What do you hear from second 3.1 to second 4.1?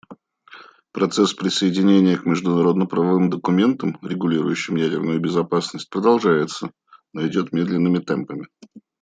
документам,